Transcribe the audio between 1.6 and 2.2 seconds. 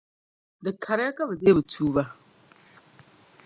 tuuba.